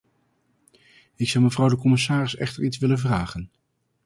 [1.15, 3.49] Ik zou mevrouw de commissaris echter iets willen vragen.